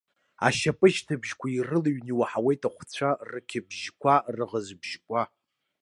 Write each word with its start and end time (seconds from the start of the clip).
Ашьапышьҭыбжьқәа 0.47 1.47
ирылҩны 1.49 2.09
иуаҳауеит 2.11 2.61
ахәцәа 2.67 3.09
рықьбжьқәа, 3.29 4.13
рыӷызбжьқәа. 4.35 5.21